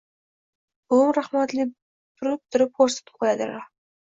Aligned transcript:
Buvim 0.93 1.11
rahmatli 1.17 1.67
turib-turib 1.69 2.73
xo‘rsinib 2.81 3.17
qo‘yardilar. 3.21 3.67